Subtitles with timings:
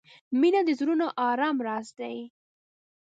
[0.39, 2.17] •مینه د زړونو د آرام راز دی.